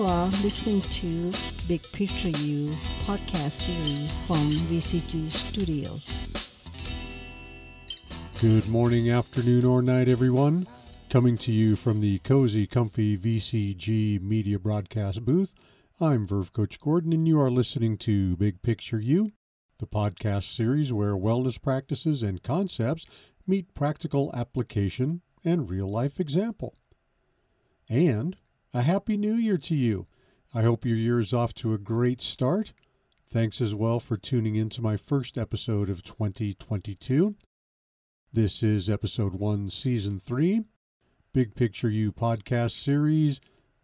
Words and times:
You 0.00 0.06
are 0.06 0.28
listening 0.28 0.80
to 0.80 1.30
Big 1.68 1.82
Picture 1.92 2.30
You 2.30 2.70
podcast 3.04 3.50
series 3.50 4.16
from 4.26 4.38
VCG 4.38 5.30
Studios. 5.30 6.06
Good 8.40 8.66
morning, 8.70 9.10
afternoon, 9.10 9.66
or 9.66 9.82
night, 9.82 10.08
everyone. 10.08 10.66
Coming 11.10 11.36
to 11.36 11.52
you 11.52 11.76
from 11.76 12.00
the 12.00 12.18
cozy, 12.20 12.66
comfy 12.66 13.18
VCG 13.18 14.22
media 14.22 14.58
broadcast 14.58 15.26
booth, 15.26 15.54
I'm 16.00 16.26
Verve 16.26 16.50
Coach 16.54 16.80
Gordon, 16.80 17.12
and 17.12 17.28
you 17.28 17.38
are 17.38 17.50
listening 17.50 17.98
to 17.98 18.38
Big 18.38 18.62
Picture 18.62 19.02
You, 19.02 19.32
the 19.80 19.86
podcast 19.86 20.44
series 20.44 20.94
where 20.94 21.12
wellness 21.12 21.60
practices 21.60 22.22
and 22.22 22.42
concepts 22.42 23.04
meet 23.46 23.74
practical 23.74 24.30
application 24.34 25.20
and 25.44 25.68
real 25.68 25.90
life 25.90 26.18
example. 26.18 26.74
And 27.90 28.38
a 28.72 28.82
Happy 28.82 29.16
New 29.16 29.34
Year 29.34 29.58
to 29.58 29.74
you. 29.74 30.06
I 30.54 30.62
hope 30.62 30.84
your 30.84 30.96
year 30.96 31.18
is 31.18 31.32
off 31.32 31.52
to 31.54 31.74
a 31.74 31.78
great 31.78 32.20
start. 32.20 32.72
Thanks 33.28 33.60
as 33.60 33.74
well 33.74 33.98
for 33.98 34.16
tuning 34.16 34.54
in 34.54 34.68
to 34.70 34.82
my 34.82 34.96
first 34.96 35.36
episode 35.36 35.90
of 35.90 36.04
2022. 36.04 37.34
This 38.32 38.62
is 38.62 38.88
episode 38.88 39.34
1, 39.34 39.70
season 39.70 40.20
3, 40.20 40.62
Big 41.32 41.56
Picture 41.56 41.90
You 41.90 42.12
podcast 42.12 42.70
series, 42.70 43.40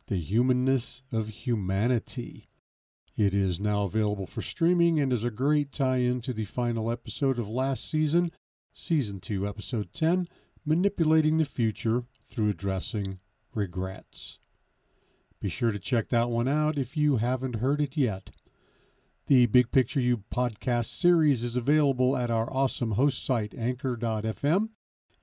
The 0.06 0.20
Humanness 0.20 1.02
of 1.12 1.30
Humanity. 1.30 2.48
It 3.16 3.34
is 3.34 3.58
now 3.58 3.84
available 3.84 4.26
for 4.26 4.42
streaming 4.42 5.00
and 5.00 5.12
is 5.12 5.24
a 5.24 5.32
great 5.32 5.72
tie 5.72 5.96
in 5.96 6.20
to 6.20 6.32
the 6.32 6.44
final 6.44 6.92
episode 6.92 7.40
of 7.40 7.48
last 7.48 7.90
season, 7.90 8.30
season 8.72 9.18
2, 9.18 9.48
episode 9.48 9.92
10, 9.94 10.28
Manipulating 10.64 11.38
the 11.38 11.44
Future 11.44 12.04
Through 12.28 12.50
Addressing 12.50 13.18
Regrets. 13.52 14.38
Be 15.40 15.48
sure 15.48 15.70
to 15.70 15.78
check 15.78 16.08
that 16.08 16.30
one 16.30 16.48
out 16.48 16.78
if 16.78 16.96
you 16.96 17.18
haven't 17.18 17.56
heard 17.56 17.80
it 17.80 17.96
yet. 17.96 18.30
The 19.26 19.46
Big 19.46 19.70
Picture 19.70 20.00
You 20.00 20.22
podcast 20.32 20.86
series 20.86 21.44
is 21.44 21.56
available 21.56 22.16
at 22.16 22.30
our 22.30 22.50
awesome 22.50 22.92
host 22.92 23.24
site, 23.24 23.52
anchor.fm, 23.54 24.68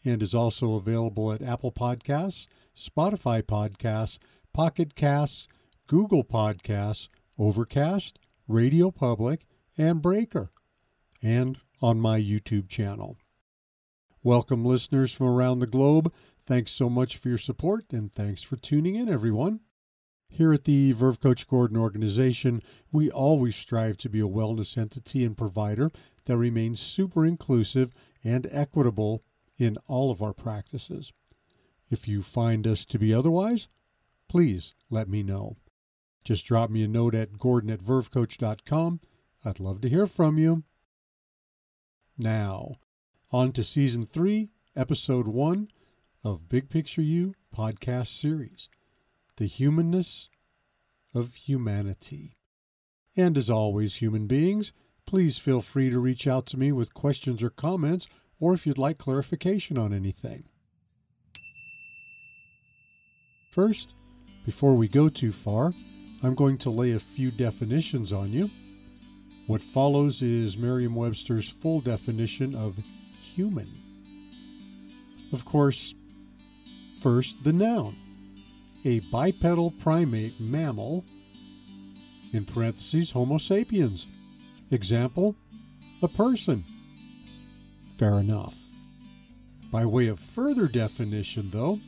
and 0.06 0.22
is 0.22 0.36
also 0.36 0.76
available 0.76 1.32
at 1.32 1.42
Apple 1.42 1.72
Podcasts, 1.72 2.48
Spotify 2.76 3.42
Podcasts, 3.42 4.20
Pocket 4.54 4.96
Casts, 4.96 5.48
Google 5.88 6.24
Podcasts, 6.24 7.08
Overcast, 7.40 8.20
Radio 8.48 8.92
Public, 8.92 9.46
and 9.78 10.02
Breaker, 10.02 10.52
and 11.24 11.60
on 11.82 12.00
my 12.00 12.20
YouTube 12.20 12.70
channel. 12.70 13.18
Welcome, 14.22 14.64
listeners 14.64 15.12
from 15.12 15.28
around 15.28 15.60
the 15.60 15.68
globe. 15.68 16.14
Thanks 16.46 16.72
so 16.72 16.90
much 16.90 17.18
for 17.18 17.30
your 17.30 17.38
support, 17.38 17.86
and 17.92 18.12
thanks 18.12 18.44
for 18.44 18.58
tuning 18.58 18.96
in, 18.96 19.10
everyone. 19.10 19.62
Here 20.36 20.52
at 20.52 20.64
the 20.64 20.94
Verve 20.94 21.20
Coach 21.20 21.48
Gordon 21.48 21.78
organization, 21.78 22.64
we 22.92 23.12
always 23.12 23.56
strive 23.56 23.98
to 23.98 24.10
be 24.10 24.20
a 24.20 24.28
wellness 24.28 24.76
entity 24.80 25.24
and 25.24 25.38
provider 25.38 25.92
that 26.26 26.38
remains 26.38 26.80
super 26.80 27.24
inclusive 27.24 27.94
and 28.24 28.48
equitable 28.50 29.24
in 29.58 29.78
all 29.88 30.10
of 30.10 30.24
our 30.24 30.34
practices. 30.34 31.14
If 31.88 32.08
you 32.08 32.24
find 32.24 32.66
us 32.66 32.84
to 32.86 32.98
be 32.98 33.14
otherwise, 33.14 33.68
please 34.28 34.74
let 34.90 35.08
me 35.08 35.22
know. 35.22 35.58
Just 36.24 36.48
drop 36.48 36.72
me 36.72 36.84
a 36.84 36.88
note 36.88 37.14
at 37.14 37.38
gordon 37.38 37.70
at 37.70 37.84
vervecoach.com. 37.84 39.02
I'd 39.46 39.60
love 39.60 39.82
to 39.82 39.90
hear 39.90 40.08
from 40.08 40.40
you. 40.40 40.64
Now, 42.18 42.78
on 43.32 43.52
to 43.52 43.64
season 43.64 44.04
three, 44.04 44.50
episode 44.76 45.28
one 45.28 45.68
of 46.24 46.50
Big 46.50 46.72
Picture 46.72 47.04
You 47.04 47.36
podcast 47.56 48.08
series 48.08 48.70
the 49.38 49.46
humanness 49.48 50.30
of 51.14 51.36
humanity. 51.36 52.36
And 53.16 53.38
as 53.38 53.50
always, 53.50 53.96
human 53.96 54.28
beings, 54.28 54.74
please 55.06 55.38
feel 55.38 55.62
free 55.62 55.90
to 55.90 56.00
reach 56.00 56.28
out 56.28 56.46
to 56.48 56.58
me 56.58 56.72
with 56.72 56.94
questions 56.94 57.44
or 57.44 57.50
comments, 57.50 58.08
or 58.40 58.54
if 58.54 58.66
you'd 58.66 58.78
like 58.78 58.98
clarification 58.98 59.78
on 59.78 59.94
anything. 59.94 60.46
First, 63.52 63.94
before 64.46 64.76
we 64.76 64.88
go 64.88 65.10
too 65.10 65.32
far, 65.32 65.74
I'm 66.24 66.36
going 66.36 66.58
to 66.60 66.70
lay 66.70 66.92
a 66.92 67.00
few 67.00 67.30
definitions 67.30 68.12
on 68.12 68.32
you. 68.32 68.50
What 69.46 69.64
follows 69.64 70.22
is 70.22 70.58
Merriam 70.58 70.96
Webster's 70.96 71.50
full 71.50 71.82
definition 71.82 72.56
of 72.56 72.80
human. 73.22 73.70
Of 75.32 75.46
course, 75.46 75.94
first, 77.02 77.44
the 77.44 77.54
noun 77.54 77.98
a 78.86 79.00
bipedal 79.00 79.72
primate 79.72 80.40
mammal, 80.40 81.06
in 82.34 82.46
parentheses, 82.46 83.12
Homo 83.12 83.38
sapiens. 83.38 84.08
Example, 84.72 85.36
a 86.02 86.08
person. 86.08 86.66
Fair 87.98 88.20
enough. 88.20 88.58
By 89.72 89.86
way 89.86 90.08
of 90.08 90.20
further 90.20 90.68
definition, 90.68 91.52
though, 91.52 91.80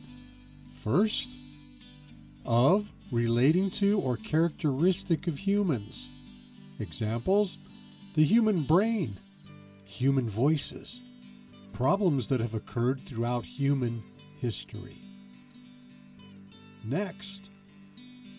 first, 0.84 1.36
of, 2.46 2.92
relating 3.12 3.72
to, 3.72 4.00
or 4.00 4.18
characteristic 4.18 5.28
of 5.28 5.40
humans. 5.40 6.10
Examples, 6.80 7.58
the 8.14 8.24
human 8.24 8.64
brain, 8.64 9.20
human 9.84 10.30
voices, 10.30 11.02
problems 11.74 12.28
that 12.28 12.40
have 12.40 12.54
occurred 12.54 13.02
throughout 13.02 13.46
human 13.46 14.04
history. 14.40 15.05
Next, 16.88 17.50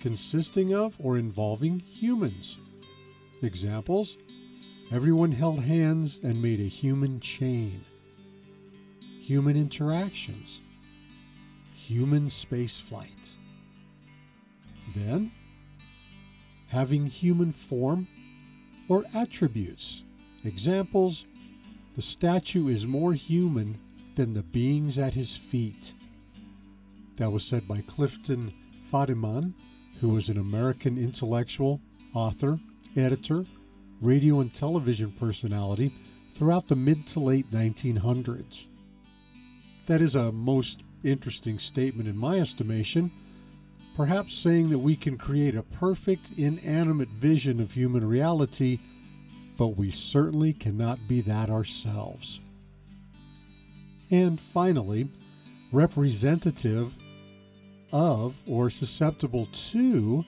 consisting 0.00 0.74
of 0.74 0.96
or 1.00 1.18
involving 1.18 1.80
humans. 1.80 2.58
Examples 3.42 4.16
Everyone 4.92 5.32
held 5.32 5.64
hands 5.64 6.20
and 6.22 6.40
made 6.40 6.60
a 6.60 6.64
human 6.64 7.18
chain. 7.18 7.84
Human 9.20 9.56
interactions. 9.56 10.60
Human 11.74 12.26
spaceflight. 12.26 13.34
Then, 14.94 15.32
having 16.68 17.06
human 17.06 17.50
form 17.50 18.06
or 18.88 19.04
attributes. 19.12 20.04
Examples 20.44 21.26
The 21.96 22.02
statue 22.02 22.68
is 22.68 22.86
more 22.86 23.14
human 23.14 23.80
than 24.14 24.34
the 24.34 24.44
beings 24.44 24.98
at 24.98 25.14
his 25.14 25.36
feet. 25.36 25.94
That 27.16 27.30
was 27.30 27.44
said 27.44 27.66
by 27.66 27.82
Clifton 27.86 28.52
Fadiman, 28.92 29.54
who 30.00 30.10
was 30.10 30.28
an 30.28 30.38
American 30.38 30.98
intellectual, 30.98 31.80
author, 32.14 32.58
editor, 32.96 33.44
radio 34.00 34.40
and 34.40 34.52
television 34.52 35.12
personality 35.12 35.94
throughout 36.34 36.68
the 36.68 36.76
mid 36.76 37.06
to 37.08 37.20
late 37.20 37.50
1900s. 37.50 38.68
That 39.86 40.02
is 40.02 40.14
a 40.14 40.32
most 40.32 40.82
interesting 41.02 41.58
statement 41.58 42.08
in 42.08 42.16
my 42.16 42.38
estimation, 42.38 43.10
perhaps 43.96 44.36
saying 44.36 44.68
that 44.70 44.80
we 44.80 44.96
can 44.96 45.16
create 45.16 45.54
a 45.54 45.62
perfect 45.62 46.32
inanimate 46.36 47.08
vision 47.08 47.60
of 47.60 47.72
human 47.72 48.06
reality, 48.06 48.80
but 49.56 49.68
we 49.68 49.90
certainly 49.90 50.52
cannot 50.52 51.08
be 51.08 51.22
that 51.22 51.48
ourselves. 51.48 52.40
And 54.10 54.38
finally, 54.38 55.08
representative 55.72 56.92
of 57.92 58.34
or 58.46 58.70
susceptible 58.70 59.46
to 59.52 60.24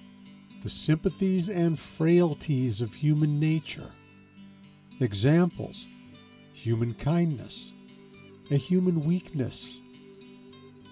the 0.62 0.69
sympathies 0.69 1.49
and 1.49 1.78
frailties 1.78 2.81
of 2.81 2.94
human 2.94 3.38
nature. 3.38 3.93
Examples 5.00 5.87
human 6.52 6.93
kindness, 6.94 7.72
a 8.50 8.56
human 8.56 9.05
weakness. 9.05 9.81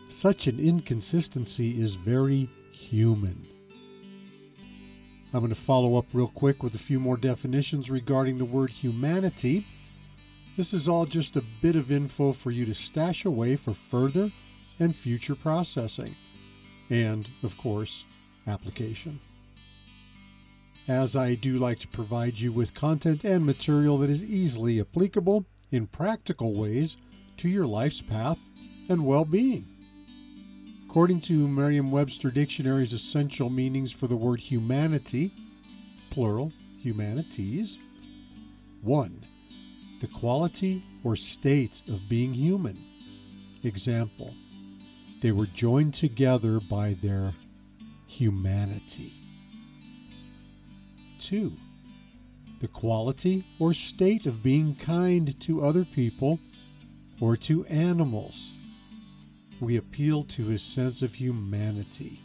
Such 0.08 0.46
an 0.46 0.60
inconsistency 0.60 1.80
is 1.80 1.96
very 1.96 2.48
human. 2.72 3.46
I'm 5.32 5.40
going 5.40 5.50
to 5.50 5.56
follow 5.56 5.96
up 5.98 6.06
real 6.12 6.28
quick 6.28 6.62
with 6.62 6.74
a 6.74 6.78
few 6.78 7.00
more 7.00 7.16
definitions 7.16 7.90
regarding 7.90 8.38
the 8.38 8.44
word 8.44 8.70
humanity. 8.70 9.66
This 10.56 10.72
is 10.72 10.88
all 10.88 11.04
just 11.04 11.36
a 11.36 11.42
bit 11.60 11.76
of 11.76 11.90
info 11.90 12.32
for 12.32 12.50
you 12.50 12.64
to 12.64 12.74
stash 12.74 13.24
away 13.24 13.56
for 13.56 13.74
further 13.74 14.30
and 14.78 14.94
future 14.94 15.34
processing 15.34 16.14
and, 16.90 17.28
of 17.42 17.56
course, 17.58 18.04
application. 18.46 19.20
As 20.88 21.16
I 21.16 21.34
do 21.34 21.58
like 21.58 21.80
to 21.80 21.88
provide 21.88 22.38
you 22.38 22.52
with 22.52 22.74
content 22.74 23.24
and 23.24 23.44
material 23.44 23.98
that 23.98 24.10
is 24.10 24.24
easily 24.24 24.80
applicable 24.80 25.44
in 25.72 25.88
practical 25.88 26.54
ways 26.54 26.96
to 27.38 27.48
your 27.48 27.66
life's 27.66 28.00
path 28.00 28.38
and 28.88 29.04
well 29.04 29.24
being. 29.24 29.66
According 30.88 31.20
to 31.22 31.48
Merriam 31.48 31.90
Webster 31.90 32.30
Dictionary's 32.30 32.92
essential 32.92 33.50
meanings 33.50 33.92
for 33.92 34.06
the 34.06 34.16
word 34.16 34.40
humanity, 34.40 35.32
plural, 36.10 36.52
humanities, 36.78 37.78
1. 38.82 39.24
The 40.00 40.06
quality 40.06 40.84
or 41.02 41.16
state 41.16 41.82
of 41.88 42.08
being 42.08 42.32
human. 42.32 42.78
Example 43.64 44.34
they 45.26 45.32
were 45.32 45.46
joined 45.46 45.92
together 45.92 46.60
by 46.60 46.94
their 47.02 47.34
humanity. 48.06 49.12
Two, 51.18 51.52
the 52.60 52.68
quality 52.68 53.42
or 53.58 53.72
state 53.72 54.24
of 54.24 54.40
being 54.40 54.76
kind 54.76 55.40
to 55.40 55.64
other 55.64 55.84
people 55.84 56.38
or 57.20 57.36
to 57.36 57.66
animals. 57.66 58.52
We 59.60 59.76
appeal 59.76 60.22
to 60.22 60.46
his 60.46 60.62
sense 60.62 61.02
of 61.02 61.14
humanity, 61.14 62.20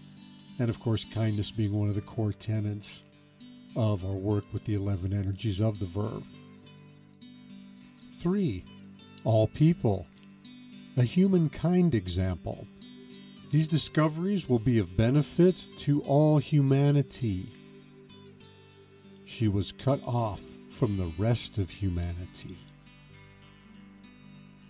and 0.59 0.69
of 0.69 0.79
course, 0.79 1.03
kindness 1.03 1.49
being 1.49 1.73
one 1.73 1.89
of 1.89 1.95
the 1.95 2.01
core 2.01 2.33
tenets 2.33 3.03
of 3.75 4.05
our 4.05 4.11
work 4.11 4.45
with 4.53 4.65
the 4.65 4.75
11 4.75 5.11
energies 5.11 5.59
of 5.59 5.79
the 5.79 5.87
verve. 5.87 6.27
3. 8.19 8.63
All 9.23 9.47
people. 9.47 10.05
A 10.97 11.01
humankind 11.01 11.95
example. 11.95 12.67
These 13.51 13.67
discoveries 13.67 14.47
will 14.47 14.59
be 14.59 14.79
of 14.79 14.95
benefit 14.95 15.67
to 15.79 16.01
all 16.03 16.37
humanity. 16.37 17.51
She 19.25 19.49
was 19.49 19.73
cut 19.73 20.01
off 20.05 20.41
from 20.69 20.95
the 20.97 21.11
rest 21.17 21.57
of 21.57 21.69
humanity. 21.69 22.57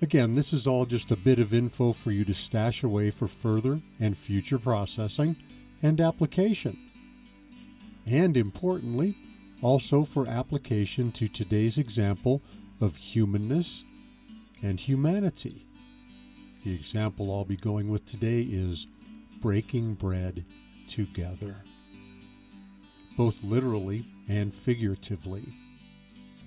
Again, 0.01 0.33
this 0.33 0.51
is 0.51 0.66
all 0.66 0.88
just 0.88 1.12
a 1.12 1.16
bit 1.16 1.38
of 1.38 1.54
info 1.54 1.94
for 1.94 2.12
you 2.12 2.25
to 2.25 2.33
stash 2.33 2.81
away 2.81 3.12
for 3.12 3.28
further 3.28 3.81
and 4.00 4.18
future 4.18 4.57
processing 4.57 5.36
and 5.83 6.01
application. 6.01 6.75
And 8.07 8.36
importantly, 8.36 9.16
also 9.62 10.04
for 10.04 10.25
application 10.28 11.12
to 11.12 11.28
today's 11.28 11.78
example 11.78 12.42
of 12.80 12.95
humanness 12.95 13.86
and 14.63 14.80
humanity. 14.80 15.68
The 16.63 16.75
example 16.75 17.33
I'll 17.33 17.45
be 17.45 17.57
going 17.57 17.89
with 17.89 18.05
today 18.05 18.41
is 18.41 18.85
breaking 19.41 19.95
bread 19.95 20.45
together, 20.87 21.63
both 23.17 23.43
literally 23.43 24.05
and 24.29 24.53
figuratively. 24.53 25.53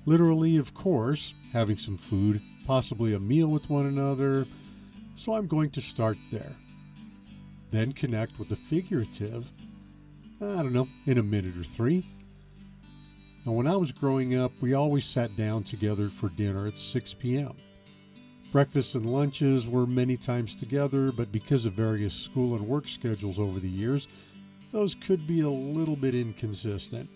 Literally, 0.07 0.57
of 0.57 0.73
course, 0.73 1.35
having 1.53 1.79
some 1.79 1.97
food, 1.97 2.41
possibly 2.65 3.13
a 3.13 3.19
meal 3.19 3.49
with 3.49 3.69
one 3.69 3.87
another, 3.87 4.47
so 5.17 5.35
I'm 5.35 5.49
going 5.49 5.71
to 5.71 5.81
start 5.81 6.19
there. 6.31 6.53
Then 7.73 7.93
connect 7.93 8.39
with 8.39 8.51
the 8.51 8.57
figurative, 8.57 9.51
I 10.41 10.63
don't 10.63 10.73
know, 10.73 10.89
in 11.07 11.19
a 11.19 11.25
minute 11.25 11.57
or 11.57 11.65
three. 11.65 12.07
Now, 13.45 13.53
when 13.53 13.67
I 13.67 13.77
was 13.77 13.91
growing 13.91 14.37
up, 14.37 14.53
we 14.61 14.75
always 14.75 15.05
sat 15.05 15.37
down 15.37 15.65
together 15.65 16.09
for 16.09 16.29
dinner 16.29 16.67
at 16.67 16.79
6 16.79 17.15
p.m. 17.15 17.57
Breakfasts 18.55 18.95
and 18.95 19.11
lunches 19.11 19.67
were 19.67 19.85
many 19.85 20.17
times 20.17 20.55
together, 20.55 21.11
but 21.11 21.33
because 21.33 21.67
of 21.67 21.73
various 21.73 22.15
school 22.15 22.55
and 22.55 22.69
work 22.69 22.87
schedules 22.87 23.37
over 23.37 23.59
the 23.59 23.69
years, 23.69 24.07
those 24.71 24.95
could 24.95 25.27
be 25.27 25.41
a 25.41 25.49
little 25.49 25.97
bit 25.97 26.15
inconsistent. 26.15 27.11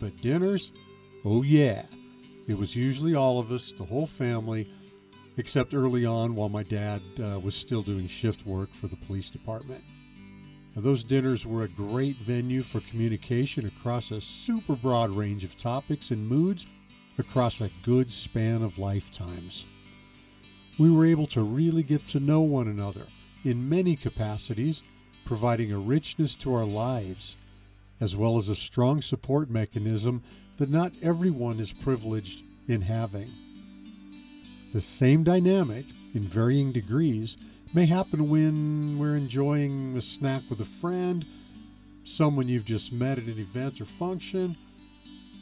But 0.00 0.16
dinners, 0.22 0.70
oh 1.24 1.42
yeah, 1.42 1.86
it 2.46 2.56
was 2.56 2.76
usually 2.76 3.16
all 3.16 3.40
of 3.40 3.50
us, 3.50 3.72
the 3.72 3.82
whole 3.82 4.06
family, 4.06 4.70
except 5.36 5.74
early 5.74 6.06
on 6.06 6.36
while 6.36 6.48
my 6.48 6.62
dad 6.62 7.02
uh, 7.20 7.40
was 7.40 7.56
still 7.56 7.82
doing 7.82 8.06
shift 8.06 8.46
work 8.46 8.72
for 8.72 8.86
the 8.86 8.94
police 8.94 9.28
department. 9.28 9.82
Now, 10.76 10.82
those 10.82 11.02
dinners 11.02 11.44
were 11.44 11.64
a 11.64 11.68
great 11.68 12.18
venue 12.18 12.62
for 12.62 12.78
communication 12.78 13.66
across 13.66 14.12
a 14.12 14.20
super 14.20 14.76
broad 14.76 15.10
range 15.10 15.42
of 15.42 15.58
topics 15.58 16.12
and 16.12 16.28
moods 16.28 16.68
across 17.18 17.60
a 17.60 17.72
good 17.82 18.12
span 18.12 18.62
of 18.62 18.78
lifetimes. 18.78 19.66
We 20.78 20.90
were 20.90 21.06
able 21.06 21.26
to 21.28 21.42
really 21.42 21.82
get 21.82 22.04
to 22.06 22.20
know 22.20 22.40
one 22.40 22.68
another 22.68 23.06
in 23.44 23.68
many 23.68 23.96
capacities, 23.96 24.82
providing 25.24 25.72
a 25.72 25.78
richness 25.78 26.34
to 26.36 26.52
our 26.54 26.64
lives, 26.64 27.36
as 28.00 28.16
well 28.16 28.36
as 28.36 28.48
a 28.48 28.54
strong 28.54 29.00
support 29.00 29.48
mechanism 29.48 30.22
that 30.58 30.70
not 30.70 30.92
everyone 31.02 31.60
is 31.60 31.72
privileged 31.72 32.42
in 32.68 32.82
having. 32.82 33.30
The 34.74 34.80
same 34.80 35.24
dynamic, 35.24 35.86
in 36.12 36.24
varying 36.24 36.72
degrees, 36.72 37.36
may 37.72 37.86
happen 37.86 38.28
when 38.28 38.98
we're 38.98 39.16
enjoying 39.16 39.96
a 39.96 40.00
snack 40.00 40.42
with 40.50 40.60
a 40.60 40.66
friend, 40.66 41.24
someone 42.04 42.48
you've 42.48 42.64
just 42.64 42.92
met 42.92 43.18
at 43.18 43.24
an 43.24 43.38
event 43.38 43.80
or 43.80 43.86
function, 43.86 44.56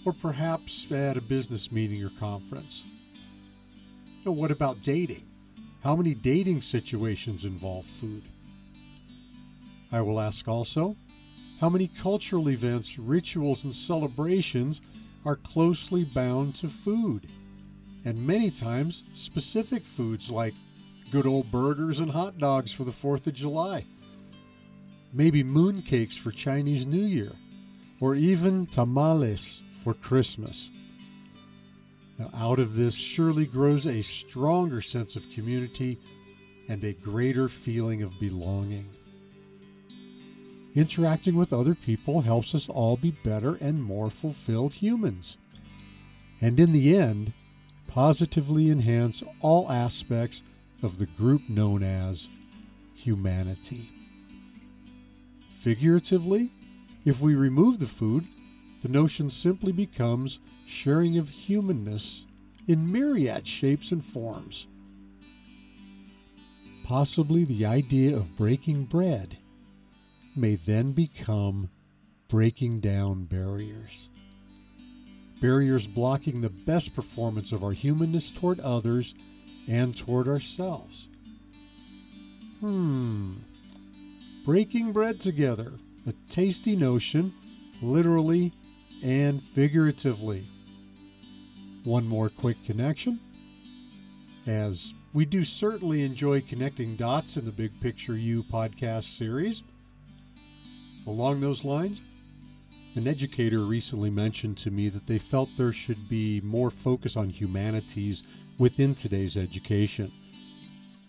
or 0.04 0.12
perhaps 0.12 0.90
at 0.92 1.16
a 1.16 1.20
business 1.20 1.72
meeting 1.72 2.02
or 2.04 2.10
conference. 2.10 2.84
Now, 4.24 4.32
what 4.32 4.50
about 4.50 4.82
dating? 4.82 5.26
How 5.82 5.94
many 5.94 6.14
dating 6.14 6.62
situations 6.62 7.44
involve 7.44 7.84
food? 7.84 8.22
I 9.92 10.00
will 10.00 10.18
ask 10.18 10.48
also 10.48 10.96
how 11.60 11.68
many 11.68 11.88
cultural 11.88 12.48
events, 12.48 12.98
rituals, 12.98 13.64
and 13.64 13.74
celebrations 13.74 14.80
are 15.26 15.36
closely 15.36 16.04
bound 16.04 16.54
to 16.56 16.68
food, 16.68 17.28
and 18.04 18.26
many 18.26 18.50
times 18.50 19.04
specific 19.12 19.84
foods 19.84 20.30
like 20.30 20.54
good 21.10 21.26
old 21.26 21.50
burgers 21.50 22.00
and 22.00 22.10
hot 22.10 22.38
dogs 22.38 22.72
for 22.72 22.84
the 22.84 22.92
4th 22.92 23.26
of 23.26 23.34
July, 23.34 23.84
maybe 25.12 25.44
mooncakes 25.44 26.18
for 26.18 26.30
Chinese 26.30 26.86
New 26.86 27.04
Year, 27.04 27.32
or 28.00 28.14
even 28.14 28.66
tamales 28.66 29.62
for 29.82 29.92
Christmas. 29.92 30.70
Now, 32.18 32.30
out 32.34 32.60
of 32.60 32.76
this 32.76 32.94
surely 32.94 33.46
grows 33.46 33.86
a 33.86 34.02
stronger 34.02 34.80
sense 34.80 35.16
of 35.16 35.30
community 35.30 35.98
and 36.68 36.82
a 36.84 36.92
greater 36.92 37.48
feeling 37.48 38.02
of 38.02 38.18
belonging. 38.20 38.88
Interacting 40.74 41.36
with 41.36 41.52
other 41.52 41.74
people 41.74 42.22
helps 42.22 42.54
us 42.54 42.68
all 42.68 42.96
be 42.96 43.10
better 43.10 43.56
and 43.60 43.82
more 43.82 44.10
fulfilled 44.10 44.74
humans. 44.74 45.38
And 46.40 46.58
in 46.58 46.72
the 46.72 46.96
end, 46.96 47.32
positively 47.86 48.70
enhance 48.70 49.22
all 49.40 49.70
aspects 49.70 50.42
of 50.82 50.98
the 50.98 51.06
group 51.06 51.48
known 51.48 51.82
as 51.82 52.28
humanity. 52.94 53.90
Figuratively, 55.60 56.50
if 57.04 57.20
we 57.20 57.34
remove 57.34 57.78
the 57.78 57.86
food, 57.86 58.26
the 58.84 58.90
notion 58.90 59.30
simply 59.30 59.72
becomes 59.72 60.40
sharing 60.66 61.16
of 61.16 61.30
humanness 61.30 62.26
in 62.68 62.92
myriad 62.92 63.46
shapes 63.46 63.90
and 63.90 64.04
forms. 64.04 64.66
Possibly 66.84 67.44
the 67.46 67.64
idea 67.64 68.14
of 68.14 68.36
breaking 68.36 68.84
bread 68.84 69.38
may 70.36 70.56
then 70.56 70.92
become 70.92 71.70
breaking 72.28 72.80
down 72.80 73.24
barriers. 73.24 74.10
Barriers 75.40 75.86
blocking 75.86 76.42
the 76.42 76.50
best 76.50 76.94
performance 76.94 77.52
of 77.52 77.64
our 77.64 77.72
humanness 77.72 78.30
toward 78.30 78.60
others 78.60 79.14
and 79.66 79.96
toward 79.96 80.28
ourselves. 80.28 81.08
Hmm. 82.60 83.36
Breaking 84.44 84.92
bread 84.92 85.20
together, 85.20 85.72
a 86.06 86.12
tasty 86.28 86.76
notion, 86.76 87.32
literally 87.80 88.52
and 89.04 89.42
figuratively. 89.42 90.46
One 91.84 92.08
more 92.08 92.30
quick 92.30 92.64
connection. 92.64 93.20
As 94.46 94.94
we 95.12 95.26
do 95.26 95.44
certainly 95.44 96.02
enjoy 96.02 96.40
connecting 96.40 96.96
dots 96.96 97.36
in 97.36 97.44
the 97.44 97.52
Big 97.52 97.78
Picture 97.80 98.16
You 98.16 98.42
podcast 98.42 99.04
series. 99.04 99.62
Along 101.06 101.40
those 101.40 101.66
lines, 101.66 102.00
an 102.94 103.06
educator 103.06 103.60
recently 103.60 104.08
mentioned 104.08 104.56
to 104.58 104.70
me 104.70 104.88
that 104.88 105.06
they 105.06 105.18
felt 105.18 105.50
there 105.56 105.72
should 105.72 106.08
be 106.08 106.40
more 106.40 106.70
focus 106.70 107.14
on 107.14 107.28
humanities 107.28 108.22
within 108.56 108.94
today's 108.94 109.36
education. 109.36 110.10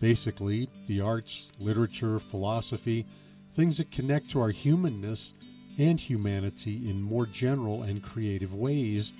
Basically, 0.02 0.68
the 0.88 1.00
arts, 1.00 1.50
literature, 1.60 2.20
philosophy, 2.20 3.06
things 3.52 3.78
that 3.78 3.90
connect 3.90 4.30
to 4.32 4.42
our 4.42 4.50
humanness 4.50 5.34
and 5.78 6.00
humanity 6.00 6.90
in 6.90 7.02
more 7.02 7.26
general 7.26 7.84
and 7.84 8.02
creative 8.02 8.54
ways 8.54 9.14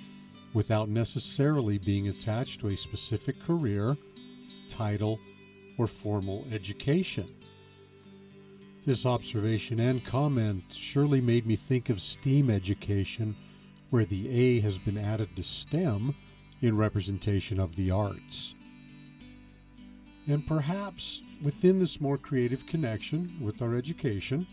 without 0.54 0.88
necessarily 0.88 1.78
being 1.78 2.08
attached 2.08 2.60
to 2.60 2.68
a 2.68 2.76
specific 2.76 3.40
career, 3.40 3.96
title, 4.68 5.20
or 5.78 5.86
formal 5.86 6.46
education. 6.50 7.26
This 8.84 9.04
observation 9.04 9.80
and 9.80 10.04
comment 10.04 10.64
surely 10.70 11.20
made 11.20 11.46
me 11.46 11.56
think 11.56 11.90
of 11.90 12.00
STEAM 12.00 12.50
education, 12.50 13.34
where 13.90 14.04
the 14.04 14.30
A 14.30 14.60
has 14.60 14.78
been 14.78 14.96
added 14.96 15.34
to 15.36 15.42
STEM 15.42 16.14
in 16.62 16.76
representation 16.76 17.60
of 17.60 17.76
the 17.76 17.90
arts. 17.90 18.54
And 20.28 20.46
perhaps 20.46 21.20
within 21.42 21.78
this 21.78 22.00
more 22.00 22.16
creative 22.16 22.66
connection 22.66 23.36
with 23.40 23.60
our 23.60 23.74
education, 23.74 24.46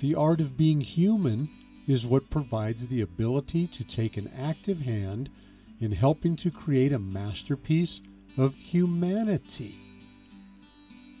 the 0.00 0.14
art 0.14 0.40
of 0.40 0.56
being 0.56 0.80
human 0.80 1.48
is 1.86 2.06
what 2.06 2.30
provides 2.30 2.88
the 2.88 3.00
ability 3.00 3.66
to 3.68 3.84
take 3.84 4.16
an 4.16 4.30
active 4.38 4.80
hand 4.80 5.30
in 5.78 5.92
helping 5.92 6.36
to 6.36 6.50
create 6.50 6.92
a 6.92 6.98
masterpiece 6.98 8.02
of 8.38 8.54
humanity. 8.54 9.78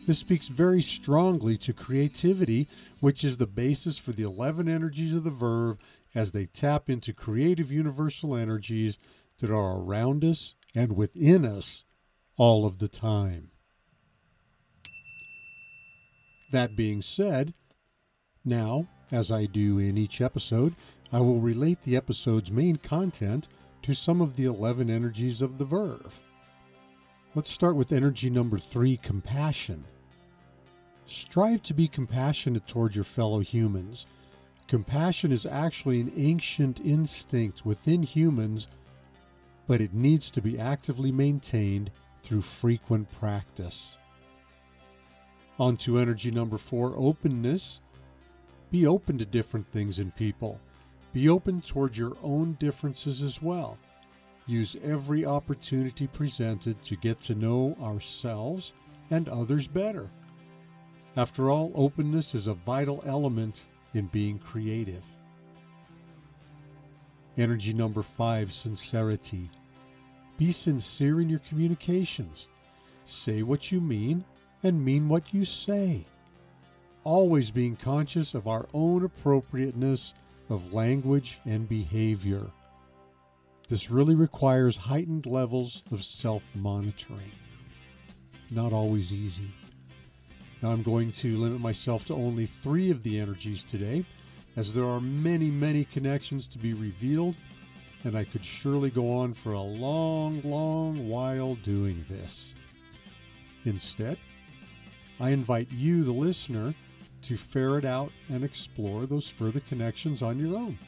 This 0.06 0.18
speaks 0.18 0.48
very 0.48 0.82
strongly 0.82 1.56
to 1.58 1.72
creativity, 1.72 2.68
which 3.00 3.24
is 3.24 3.38
the 3.38 3.46
basis 3.46 3.98
for 3.98 4.12
the 4.12 4.22
11 4.22 4.68
energies 4.68 5.14
of 5.14 5.24
the 5.24 5.30
verve 5.30 5.78
as 6.14 6.32
they 6.32 6.46
tap 6.46 6.90
into 6.90 7.12
creative 7.12 7.72
universal 7.72 8.36
energies 8.36 8.98
that 9.38 9.50
are 9.50 9.78
around 9.78 10.24
us 10.24 10.54
and 10.74 10.96
within 10.96 11.44
us 11.44 11.84
all 12.36 12.66
of 12.66 12.78
the 12.78 12.88
time. 12.88 13.50
That 16.52 16.76
being 16.76 17.00
said, 17.02 17.54
now, 18.44 18.86
as 19.10 19.30
I 19.30 19.46
do 19.46 19.78
in 19.78 19.96
each 19.96 20.20
episode, 20.20 20.74
I 21.12 21.20
will 21.20 21.40
relate 21.40 21.82
the 21.82 21.96
episode's 21.96 22.50
main 22.50 22.76
content 22.76 23.48
to 23.82 23.94
some 23.94 24.20
of 24.20 24.36
the 24.36 24.44
11 24.44 24.90
energies 24.90 25.40
of 25.42 25.58
the 25.58 25.64
verve. 25.64 26.20
Let's 27.34 27.50
start 27.50 27.76
with 27.76 27.92
energy 27.92 28.30
number 28.30 28.58
three 28.58 28.96
compassion. 28.96 29.84
Strive 31.06 31.62
to 31.64 31.74
be 31.74 31.88
compassionate 31.88 32.66
toward 32.66 32.94
your 32.94 33.04
fellow 33.04 33.40
humans. 33.40 34.06
Compassion 34.66 35.32
is 35.32 35.44
actually 35.44 36.00
an 36.00 36.12
ancient 36.16 36.80
instinct 36.80 37.66
within 37.66 38.02
humans, 38.02 38.68
but 39.66 39.80
it 39.80 39.92
needs 39.92 40.30
to 40.30 40.40
be 40.40 40.58
actively 40.58 41.12
maintained 41.12 41.90
through 42.22 42.40
frequent 42.40 43.10
practice. 43.18 43.98
On 45.58 45.76
to 45.78 45.98
energy 45.98 46.30
number 46.30 46.58
four 46.58 46.94
openness. 46.96 47.80
Be 48.74 48.88
open 48.88 49.18
to 49.18 49.24
different 49.24 49.70
things 49.70 50.00
in 50.00 50.10
people. 50.10 50.58
Be 51.12 51.28
open 51.28 51.60
toward 51.60 51.96
your 51.96 52.16
own 52.24 52.54
differences 52.54 53.22
as 53.22 53.40
well. 53.40 53.78
Use 54.48 54.74
every 54.82 55.24
opportunity 55.24 56.08
presented 56.08 56.82
to 56.82 56.96
get 56.96 57.20
to 57.20 57.36
know 57.36 57.76
ourselves 57.80 58.72
and 59.12 59.28
others 59.28 59.68
better. 59.68 60.10
After 61.16 61.52
all, 61.52 61.70
openness 61.76 62.34
is 62.34 62.48
a 62.48 62.54
vital 62.54 63.00
element 63.06 63.66
in 63.94 64.06
being 64.06 64.40
creative. 64.40 65.04
Energy 67.38 67.74
number 67.74 68.02
five 68.02 68.52
sincerity. 68.52 69.50
Be 70.36 70.50
sincere 70.50 71.20
in 71.20 71.28
your 71.28 71.42
communications. 71.48 72.48
Say 73.04 73.44
what 73.44 73.70
you 73.70 73.80
mean 73.80 74.24
and 74.64 74.84
mean 74.84 75.08
what 75.08 75.32
you 75.32 75.44
say. 75.44 76.06
Always 77.04 77.50
being 77.50 77.76
conscious 77.76 78.32
of 78.32 78.48
our 78.48 78.66
own 78.72 79.04
appropriateness 79.04 80.14
of 80.48 80.72
language 80.72 81.38
and 81.44 81.68
behavior. 81.68 82.46
This 83.68 83.90
really 83.90 84.14
requires 84.14 84.78
heightened 84.78 85.26
levels 85.26 85.82
of 85.92 86.02
self 86.02 86.44
monitoring. 86.54 87.32
Not 88.50 88.72
always 88.72 89.12
easy. 89.12 89.50
Now 90.62 90.70
I'm 90.70 90.82
going 90.82 91.10
to 91.10 91.36
limit 91.36 91.60
myself 91.60 92.06
to 92.06 92.14
only 92.14 92.46
three 92.46 92.90
of 92.90 93.02
the 93.02 93.20
energies 93.20 93.62
today, 93.62 94.06
as 94.56 94.72
there 94.72 94.86
are 94.86 95.00
many, 95.00 95.50
many 95.50 95.84
connections 95.84 96.46
to 96.48 96.58
be 96.58 96.72
revealed, 96.72 97.36
and 98.04 98.16
I 98.16 98.24
could 98.24 98.44
surely 98.44 98.88
go 98.88 99.18
on 99.18 99.34
for 99.34 99.52
a 99.52 99.60
long, 99.60 100.40
long 100.42 101.06
while 101.06 101.56
doing 101.56 102.06
this. 102.08 102.54
Instead, 103.66 104.16
I 105.20 105.30
invite 105.30 105.70
you, 105.70 106.02
the 106.02 106.12
listener, 106.12 106.74
to 107.24 107.36
ferret 107.36 107.84
out 107.84 108.12
and 108.28 108.44
explore 108.44 109.06
those 109.06 109.28
further 109.28 109.60
connections 109.60 110.22
on 110.22 110.38
your 110.38 110.56
own. 110.56 110.78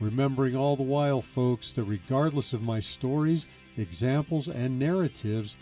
Remembering 0.00 0.56
all 0.56 0.76
the 0.76 0.82
while, 0.82 1.20
folks, 1.20 1.72
that 1.72 1.82
regardless 1.84 2.52
of 2.52 2.62
my 2.62 2.80
stories, 2.80 3.46
examples, 3.76 4.48
and 4.48 4.78
narratives, 4.78 5.56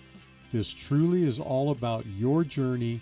this 0.53 0.73
truly 0.73 1.23
is 1.23 1.41
all 1.41 1.71
about 1.71 2.07
your 2.07 2.45
journey 2.45 3.01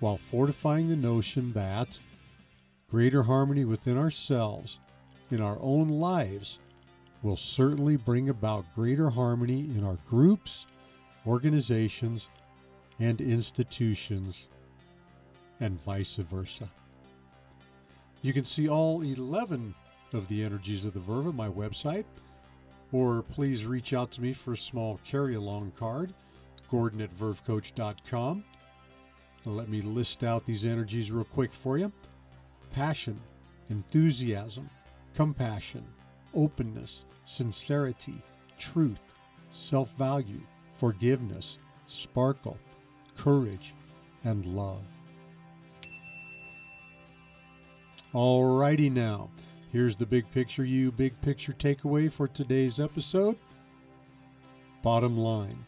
while 0.00 0.16
fortifying 0.16 0.88
the 0.88 0.96
notion 0.96 1.48
that 1.50 1.98
greater 2.88 3.24
harmony 3.24 3.64
within 3.64 3.98
ourselves, 3.98 4.78
in 5.30 5.40
our 5.40 5.58
own 5.60 5.88
lives, 5.88 6.60
will 7.22 7.36
certainly 7.36 7.96
bring 7.96 8.28
about 8.28 8.72
greater 8.74 9.10
harmony 9.10 9.60
in 9.76 9.84
our 9.84 9.98
groups, 10.08 10.66
organizations, 11.26 12.28
and 13.00 13.20
institutions, 13.20 14.46
and 15.60 15.80
vice 15.82 16.16
versa. 16.16 16.68
You 18.22 18.32
can 18.32 18.44
see 18.44 18.68
all 18.68 19.02
11 19.02 19.74
of 20.12 20.28
the 20.28 20.42
energies 20.42 20.84
of 20.84 20.94
the 20.94 21.00
verve 21.00 21.28
at 21.28 21.34
my 21.34 21.48
website, 21.48 22.04
or 22.92 23.22
please 23.22 23.66
reach 23.66 23.92
out 23.92 24.10
to 24.12 24.22
me 24.22 24.32
for 24.32 24.52
a 24.52 24.56
small 24.56 25.00
carry 25.04 25.34
along 25.34 25.72
card, 25.76 26.12
gordon 26.70 27.00
at 27.00 27.14
vervecoach.com. 27.14 28.44
Let 29.44 29.68
me 29.68 29.80
list 29.80 30.24
out 30.24 30.44
these 30.44 30.66
energies 30.66 31.12
real 31.12 31.24
quick 31.24 31.52
for 31.52 31.78
you 31.78 31.92
passion, 32.72 33.20
enthusiasm, 33.70 34.68
compassion, 35.14 35.84
openness, 36.34 37.04
sincerity, 37.24 38.20
truth, 38.58 39.14
self 39.52 39.96
value, 39.96 40.40
forgiveness, 40.72 41.58
sparkle, 41.86 42.58
courage, 43.16 43.74
and 44.24 44.44
love. 44.46 44.82
Alrighty 48.14 48.90
now, 48.90 49.30
here's 49.72 49.96
the 49.96 50.06
big 50.06 50.30
picture 50.32 50.64
you, 50.64 50.92
big 50.92 51.20
picture 51.20 51.52
takeaway 51.52 52.10
for 52.10 52.28
today's 52.28 52.80
episode. 52.80 53.36
Bottom 54.82 55.18
line 55.18 55.66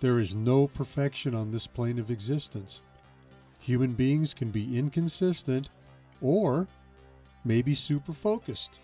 there 0.00 0.18
is 0.18 0.34
no 0.34 0.66
perfection 0.66 1.34
on 1.34 1.52
this 1.52 1.66
plane 1.66 1.98
of 1.98 2.10
existence. 2.10 2.82
Human 3.60 3.92
beings 3.92 4.32
can 4.32 4.50
be 4.50 4.78
inconsistent 4.78 5.68
or 6.22 6.66
maybe 7.44 7.74
super 7.74 8.14
focused. 8.14 8.80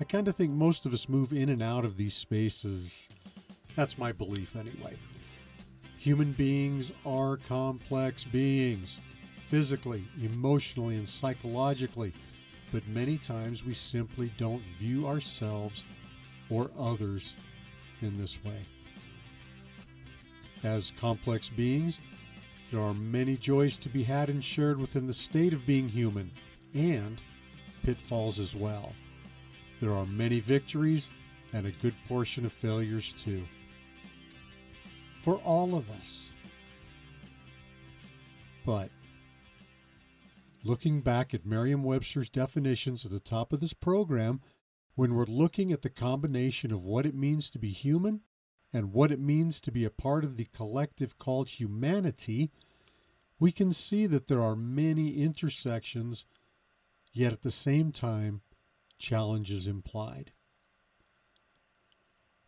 I 0.00 0.04
kind 0.04 0.26
of 0.26 0.36
think 0.36 0.52
most 0.52 0.86
of 0.86 0.94
us 0.94 1.08
move 1.08 1.32
in 1.32 1.50
and 1.50 1.62
out 1.62 1.84
of 1.84 1.98
these 1.98 2.14
spaces. 2.14 3.08
That's 3.76 3.98
my 3.98 4.12
belief, 4.12 4.56
anyway. 4.56 4.96
Human 5.98 6.32
beings 6.32 6.92
are 7.04 7.36
complex 7.36 8.24
beings, 8.24 9.00
physically, 9.48 10.04
emotionally, 10.22 10.96
and 10.96 11.08
psychologically, 11.08 12.12
but 12.72 12.86
many 12.86 13.16
times 13.16 13.64
we 13.64 13.74
simply 13.74 14.32
don't 14.38 14.62
view 14.78 15.06
ourselves 15.06 15.84
or 16.50 16.70
others 16.78 17.34
in 18.02 18.18
this 18.18 18.42
way. 18.44 18.64
As 20.64 20.92
complex 20.98 21.48
beings, 21.48 21.98
there 22.70 22.80
are 22.80 22.94
many 22.94 23.36
joys 23.36 23.78
to 23.78 23.88
be 23.88 24.02
had 24.02 24.28
and 24.28 24.44
shared 24.44 24.78
within 24.78 25.06
the 25.06 25.14
state 25.14 25.52
of 25.52 25.66
being 25.66 25.88
human, 25.88 26.30
and 26.74 27.20
pitfalls 27.82 28.38
as 28.38 28.54
well. 28.54 28.92
There 29.80 29.94
are 29.94 30.04
many 30.06 30.40
victories 30.40 31.10
and 31.54 31.66
a 31.66 31.70
good 31.70 31.94
portion 32.06 32.44
of 32.44 32.52
failures 32.52 33.14
too. 33.14 33.44
For 35.22 35.36
all 35.36 35.74
of 35.74 35.88
us. 35.90 36.34
But 38.66 38.90
looking 40.68 41.00
back 41.00 41.32
at 41.32 41.46
Merriam 41.46 41.82
Webster's 41.82 42.28
definitions 42.28 43.04
at 43.06 43.10
the 43.10 43.18
top 43.18 43.52
of 43.52 43.60
this 43.60 43.72
program, 43.72 44.42
when 44.94 45.14
we're 45.14 45.24
looking 45.24 45.72
at 45.72 45.80
the 45.80 45.88
combination 45.88 46.70
of 46.70 46.84
what 46.84 47.06
it 47.06 47.14
means 47.14 47.48
to 47.48 47.58
be 47.58 47.70
human 47.70 48.20
and 48.72 48.92
what 48.92 49.10
it 49.10 49.18
means 49.18 49.60
to 49.62 49.72
be 49.72 49.84
a 49.84 49.90
part 49.90 50.24
of 50.24 50.36
the 50.36 50.46
collective 50.54 51.18
called 51.18 51.48
humanity, 51.48 52.50
we 53.40 53.50
can 53.50 53.72
see 53.72 54.06
that 54.06 54.28
there 54.28 54.42
are 54.42 54.54
many 54.54 55.22
intersections, 55.22 56.26
yet 57.14 57.32
at 57.32 57.42
the 57.42 57.50
same 57.50 57.90
time, 57.90 58.42
challenges 58.98 59.66
implied. 59.66 60.32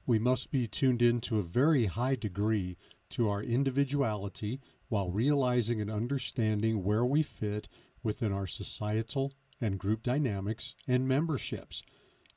We 0.04 0.18
must 0.18 0.50
be 0.50 0.66
tuned 0.66 1.00
in 1.00 1.20
to 1.22 1.38
a 1.38 1.44
very 1.44 1.86
high 1.86 2.16
degree 2.16 2.76
to 3.10 3.30
our 3.30 3.42
individuality 3.42 4.60
while 4.88 5.10
realizing 5.10 5.80
and 5.80 5.90
understanding 5.90 6.82
where 6.84 7.04
we 7.04 7.22
fit 7.22 7.68
within 8.02 8.32
our 8.32 8.46
societal 8.46 9.32
and 9.60 9.78
group 9.78 10.02
dynamics 10.02 10.74
and 10.88 11.06
memberships, 11.06 11.82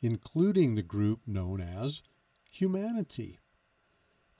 including 0.01 0.75
the 0.75 0.84
group 0.84 1.22
known 1.25 1.62
as 1.62 2.03
humanity. 2.50 3.39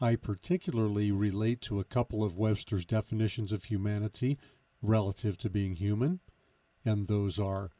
I 0.01 0.15
particularly 0.15 1.12
relate 1.12 1.62
to 1.62 1.80
a 1.80 1.86
couple 1.86 2.24
of 2.24 2.38
Webster's 2.38 2.86
definitions 2.86 3.51
of 3.51 3.65
humanity 3.65 4.38
relative 4.82 5.38
to 5.38 5.50
being 5.50 5.75
human, 5.75 6.20
and 6.84 7.08
those 7.08 7.39
are 7.39 7.72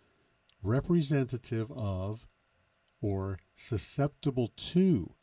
representative 0.62 1.70
of 1.72 2.26
or 3.02 3.40
susceptible 3.56 4.48
to 4.56 5.16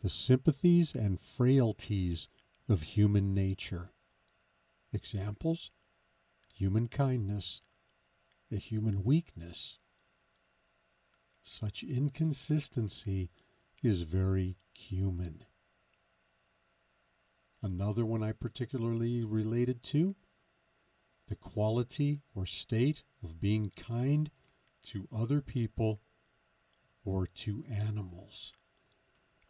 the 0.00 0.08
sympathies 0.08 0.94
and 0.94 1.20
frailties 1.20 2.28
of 2.68 2.82
human 2.82 3.34
nature. 3.34 3.90
Examples 4.92 5.72
human 6.54 6.88
kindness, 6.88 7.60
a 8.50 8.56
human 8.56 9.02
weakness. 9.02 9.80
Such 11.42 11.82
inconsistency 11.82 13.30
is 13.82 14.02
very 14.02 14.56
human. 14.72 15.44
Another 17.62 18.06
one 18.06 18.22
I 18.22 18.32
particularly 18.32 19.24
related 19.24 19.82
to 19.84 20.14
the 21.28 21.34
quality 21.34 22.20
or 22.34 22.46
state 22.46 23.02
of 23.22 23.40
being 23.40 23.72
kind 23.76 24.30
to 24.84 25.08
other 25.14 25.40
people 25.40 26.02
or 27.04 27.26
to 27.26 27.64
animals. 27.70 28.52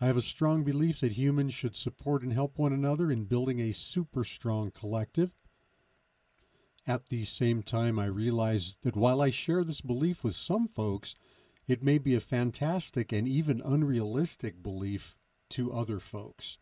I 0.01 0.07
have 0.07 0.17
a 0.17 0.23
strong 0.23 0.65
belief 0.65 1.01
that 1.01 1.13
humans 1.13 1.55
should 1.55 1.77
support 1.77 2.23
and 2.23 2.33
help 2.33 2.59
one 2.59 2.73
another 2.73 3.11
in 3.11 3.25
building 3.25 3.61
a 3.61 3.73
super 3.73 4.25
strong 4.25 4.71
collective. 4.71 5.37
At 6.87 7.07
the 7.07 7.25
same 7.25 7.63
time, 7.63 7.99
I 7.99 8.07
realize 8.07 8.77
that 8.83 8.97
while 8.97 9.23
I 9.23 9.31
share 9.31 9.65
this 9.65 9.81
belief 9.81 10.23
with 10.23 10.35
some 10.35 10.69
folks, 10.69 11.15
it 11.67 11.83
may 11.83 11.97
be 11.97 12.15
a 12.15 12.21
fantastic 12.21 13.11
and 13.11 13.27
even 13.27 13.63
unrealistic 13.65 14.63
belief 14.63 15.17
to 15.51 15.73
other 15.73 15.99
folks. 15.99 16.59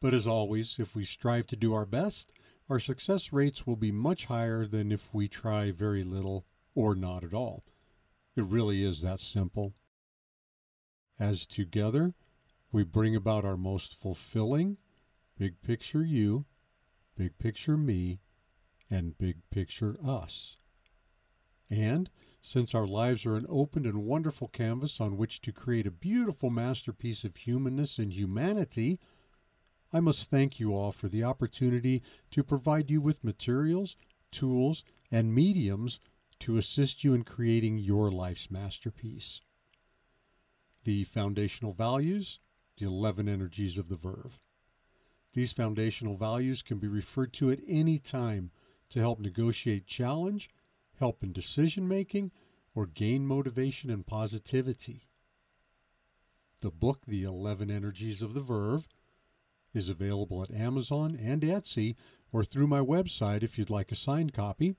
But 0.00 0.14
as 0.14 0.26
always, 0.26 0.78
if 0.78 0.94
we 0.94 1.04
strive 1.04 1.46
to 1.48 1.56
do 1.56 1.74
our 1.74 1.86
best, 1.86 2.30
our 2.68 2.78
success 2.78 3.32
rates 3.32 3.66
will 3.66 3.76
be 3.76 3.90
much 3.90 4.26
higher 4.26 4.66
than 4.66 4.92
if 4.92 5.12
we 5.12 5.28
try 5.28 5.70
very 5.70 6.04
little 6.04 6.46
or 6.74 6.94
not 6.94 7.24
at 7.24 7.34
all. 7.34 7.64
It 8.36 8.44
really 8.44 8.84
is 8.84 9.00
that 9.02 9.20
simple. 9.20 9.74
As 11.18 11.46
together, 11.46 12.14
we 12.70 12.84
bring 12.84 13.14
about 13.16 13.44
our 13.44 13.56
most 13.56 13.94
fulfilling 13.94 14.78
big 15.36 15.60
picture 15.62 16.04
you, 16.04 16.44
big 17.16 17.38
picture 17.38 17.76
me, 17.76 18.20
and 18.94 19.18
big 19.18 19.36
picture 19.50 19.96
us. 20.04 20.56
And 21.70 22.08
since 22.40 22.74
our 22.74 22.86
lives 22.86 23.26
are 23.26 23.36
an 23.36 23.46
open 23.48 23.86
and 23.86 24.04
wonderful 24.04 24.48
canvas 24.48 25.00
on 25.00 25.16
which 25.16 25.40
to 25.42 25.52
create 25.52 25.86
a 25.86 25.90
beautiful 25.90 26.50
masterpiece 26.50 27.24
of 27.24 27.36
humanness 27.36 27.98
and 27.98 28.12
humanity, 28.12 29.00
I 29.92 30.00
must 30.00 30.30
thank 30.30 30.60
you 30.60 30.74
all 30.74 30.92
for 30.92 31.08
the 31.08 31.24
opportunity 31.24 32.02
to 32.30 32.44
provide 32.44 32.90
you 32.90 33.00
with 33.00 33.24
materials, 33.24 33.96
tools, 34.30 34.84
and 35.10 35.34
mediums 35.34 36.00
to 36.40 36.56
assist 36.56 37.02
you 37.02 37.14
in 37.14 37.24
creating 37.24 37.78
your 37.78 38.10
life's 38.10 38.50
masterpiece. 38.50 39.40
The 40.84 41.04
foundational 41.04 41.72
values, 41.72 42.40
the 42.76 42.86
11 42.86 43.28
energies 43.28 43.78
of 43.78 43.88
the 43.88 43.96
verve. 43.96 44.38
These 45.32 45.52
foundational 45.52 46.16
values 46.16 46.62
can 46.62 46.78
be 46.78 46.88
referred 46.88 47.32
to 47.34 47.50
at 47.50 47.60
any 47.66 47.98
time 47.98 48.50
to 48.90 49.00
help 49.00 49.18
negotiate 49.18 49.86
challenge, 49.86 50.50
help 50.98 51.22
in 51.22 51.32
decision 51.32 51.88
making, 51.88 52.30
or 52.74 52.86
gain 52.86 53.26
motivation 53.26 53.90
and 53.90 54.06
positivity. 54.06 55.08
The 56.60 56.70
book, 56.70 57.02
The 57.06 57.24
11 57.24 57.70
Energies 57.70 58.22
of 58.22 58.34
the 58.34 58.40
Verve, 58.40 58.88
is 59.74 59.88
available 59.88 60.42
at 60.42 60.50
Amazon 60.50 61.18
and 61.20 61.42
Etsy 61.42 61.96
or 62.32 62.44
through 62.44 62.66
my 62.66 62.80
website 62.80 63.42
if 63.42 63.58
you'd 63.58 63.70
like 63.70 63.92
a 63.92 63.96
signed 63.96 64.32
copy. 64.32 64.76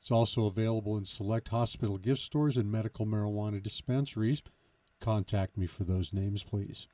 It's 0.00 0.10
also 0.10 0.46
available 0.46 0.96
in 0.96 1.04
select 1.04 1.48
hospital 1.48 1.98
gift 1.98 2.20
stores 2.20 2.56
and 2.56 2.70
medical 2.70 3.06
marijuana 3.06 3.62
dispensaries. 3.62 4.42
Contact 5.00 5.56
me 5.56 5.66
for 5.66 5.84
those 5.84 6.12
names, 6.12 6.42
please. 6.42 6.88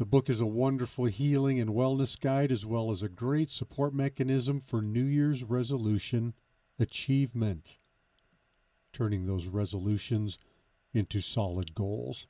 The 0.00 0.06
book 0.06 0.30
is 0.30 0.40
a 0.40 0.46
wonderful 0.46 1.04
healing 1.04 1.60
and 1.60 1.72
wellness 1.72 2.18
guide 2.18 2.50
as 2.50 2.64
well 2.64 2.90
as 2.90 3.02
a 3.02 3.08
great 3.10 3.50
support 3.50 3.92
mechanism 3.92 4.58
for 4.58 4.80
New 4.80 5.04
Year's 5.04 5.44
resolution 5.44 6.32
achievement, 6.78 7.78
turning 8.94 9.26
those 9.26 9.46
resolutions 9.46 10.38
into 10.94 11.20
solid 11.20 11.74
goals. 11.74 12.26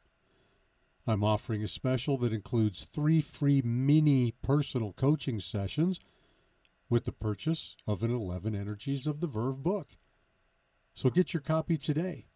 I'm 1.06 1.22
offering 1.22 1.62
a 1.62 1.68
special 1.68 2.18
that 2.18 2.32
includes 2.32 2.88
three 2.92 3.20
free 3.20 3.62
mini 3.62 4.34
personal 4.42 4.92
coaching 4.92 5.38
sessions 5.38 6.00
with 6.88 7.04
the 7.04 7.12
purchase 7.12 7.76
of 7.86 8.02
an 8.02 8.10
11 8.10 8.52
Energies 8.52 9.06
of 9.06 9.20
the 9.20 9.28
Verve 9.28 9.62
book. 9.62 9.90
So 10.92 11.08
get 11.08 11.32
your 11.32 11.40
copy 11.40 11.76
today. 11.76 12.26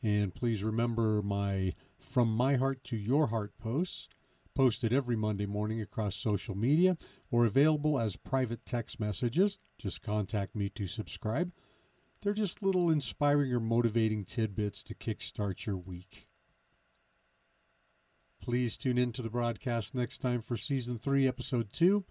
And 0.00 0.32
please 0.32 0.62
remember 0.62 1.22
my 1.22 1.74
From 1.98 2.28
My 2.28 2.56
Heart 2.56 2.84
to 2.84 2.96
Your 2.96 3.28
Heart 3.28 3.52
posts, 3.58 4.08
posted 4.54 4.92
every 4.92 5.16
Monday 5.16 5.46
morning 5.46 5.80
across 5.80 6.16
social 6.16 6.56
media 6.56 6.96
or 7.30 7.44
available 7.44 7.98
as 7.98 8.16
private 8.16 8.64
text 8.64 8.98
messages. 8.98 9.58
Just 9.78 10.02
contact 10.02 10.56
me 10.56 10.68
to 10.70 10.86
subscribe. 10.86 11.52
They're 12.20 12.32
just 12.32 12.62
little 12.62 12.90
inspiring 12.90 13.52
or 13.52 13.60
motivating 13.60 14.24
tidbits 14.24 14.82
to 14.84 14.94
kickstart 14.94 15.66
your 15.66 15.76
week. 15.76 16.28
Please 18.42 18.76
tune 18.76 18.98
in 18.98 19.12
to 19.12 19.22
the 19.22 19.30
broadcast 19.30 19.94
next 19.94 20.18
time 20.18 20.42
for 20.42 20.56
Season 20.56 20.98
3, 20.98 21.28
Episode 21.28 21.72
2, 21.72 22.04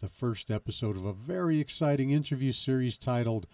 the 0.00 0.08
first 0.08 0.50
episode 0.50 0.96
of 0.96 1.04
a 1.04 1.12
very 1.12 1.60
exciting 1.60 2.10
interview 2.10 2.52
series 2.52 2.96
titled 2.96 3.46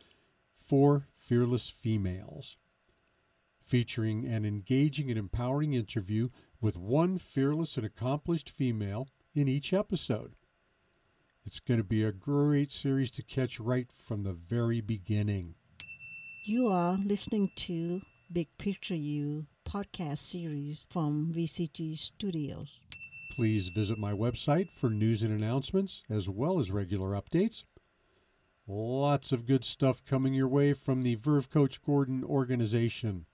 Four 0.55 1.09
Fearless 1.17 1.71
Females, 1.71 2.59
featuring 3.65 4.25
an 4.27 4.45
engaging 4.45 5.11
and 5.11 5.19
empowering 5.19 5.73
interview 5.73 6.29
with 6.61 6.77
one 6.77 7.19
fearless 7.19 7.77
and 7.77 7.85
accomplished 7.85 8.51
female 8.51 9.09
in 9.35 9.49
each 9.49 9.73
episode. 9.73 10.35
It's 11.45 11.61
going 11.61 11.79
to 11.79 11.85
be 11.85 12.03
a 12.03 12.13
great 12.13 12.71
series 12.73 13.11
to 13.13 13.23
catch 13.23 13.61
right 13.61 13.91
from 13.93 14.23
the 14.23 14.33
very 14.33 14.81
beginning. 14.81 15.55
You 16.45 16.69
are 16.69 16.99
listening 17.05 17.51
to 17.57 18.01
Big 18.33 18.49
Picture 18.59 18.95
You 18.95 19.47
podcast 19.69 20.19
series 20.19 20.87
from 20.91 21.33
VCG 21.35 21.99
Studios. 21.99 22.81
Please 23.31 23.69
visit 23.69 23.99
my 23.99 24.13
website 24.13 24.71
for 24.71 24.89
news 24.91 25.23
and 25.23 25.33
announcements 25.33 26.03
as 26.09 26.29
well 26.29 26.59
as 26.59 26.71
regular 26.71 27.11
updates. 27.11 27.65
Lots 28.67 29.33
of 29.33 29.47
good 29.47 29.65
stuff 29.65 30.05
coming 30.05 30.33
your 30.33 30.49
way 30.49 30.73
from 30.73 31.03
the 31.03 31.17
Verve 31.17 31.51
Coach 31.51 31.83
Gordon 31.83 32.25
organization. 32.25 33.27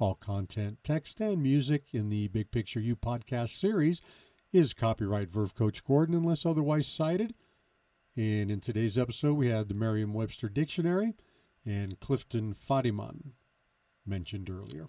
All 0.00 0.16
content, 0.16 0.78
text, 0.82 1.20
and 1.20 1.40
music 1.40 1.84
in 1.92 2.08
the 2.08 2.26
Big 2.26 2.50
Picture 2.50 2.80
You 2.80 2.96
podcast 2.96 3.50
series 3.50 4.02
is 4.52 4.74
copyright 4.74 5.30
Verve 5.30 5.54
Coach 5.54 5.84
Gordon 5.84 6.16
unless 6.16 6.44
otherwise 6.44 6.88
cited. 6.88 7.32
And 8.16 8.50
in 8.50 8.60
today's 8.60 8.98
episode, 8.98 9.34
we 9.34 9.50
had 9.50 9.68
the 9.68 9.74
Merriam 9.74 10.12
Webster 10.12 10.48
Dictionary 10.48 11.14
and 11.64 12.00
Clifton 12.00 12.54
Fadiman 12.54 13.34
mentioned 14.04 14.50
earlier. 14.50 14.88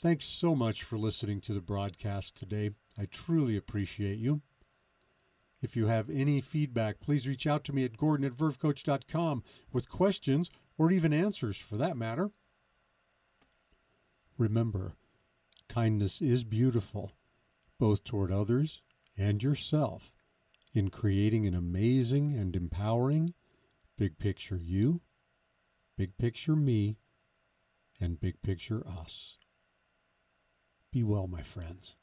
Thanks 0.00 0.26
so 0.26 0.54
much 0.54 0.84
for 0.84 0.96
listening 0.96 1.40
to 1.40 1.52
the 1.52 1.60
broadcast 1.60 2.36
today. 2.36 2.70
I 2.96 3.06
truly 3.06 3.56
appreciate 3.56 4.18
you. 4.18 4.42
If 5.60 5.76
you 5.76 5.88
have 5.88 6.08
any 6.08 6.40
feedback, 6.40 7.00
please 7.00 7.26
reach 7.26 7.48
out 7.48 7.64
to 7.64 7.72
me 7.72 7.84
at 7.84 7.96
gordon 7.96 8.24
at 8.24 8.36
vervecoach.com 8.36 9.42
with 9.72 9.88
questions 9.88 10.52
or 10.78 10.92
even 10.92 11.12
answers 11.12 11.58
for 11.58 11.76
that 11.78 11.96
matter. 11.96 12.30
Remember, 14.38 14.94
kindness 15.68 16.22
is 16.22 16.44
beautiful, 16.44 17.10
both 17.76 18.04
toward 18.04 18.30
others 18.30 18.82
and 19.16 19.42
yourself, 19.42 20.14
in 20.72 20.90
creating 20.90 21.44
an 21.44 21.54
amazing 21.54 22.34
and 22.34 22.54
empowering 22.54 23.34
big 23.96 24.16
picture 24.16 24.56
you, 24.56 25.00
big 25.96 26.16
picture 26.18 26.54
me, 26.54 26.98
and 28.00 28.20
big 28.20 28.40
picture 28.40 28.86
us. 28.86 29.38
Be 30.92 31.02
well, 31.02 31.26
my 31.26 31.42
friends. 31.42 31.96